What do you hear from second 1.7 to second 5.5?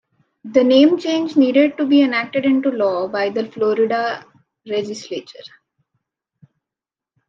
to be enacted into law by the Florida Legislature.